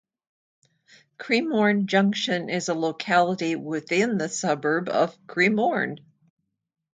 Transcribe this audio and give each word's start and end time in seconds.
Cremorne 1.19 1.85
Junction 1.85 2.49
is 2.49 2.69
a 2.69 2.73
locality 2.73 3.55
within 3.55 4.17
the 4.17 4.29
suburb 4.29 4.89
of 4.89 5.15
Cremorne. 5.27 5.99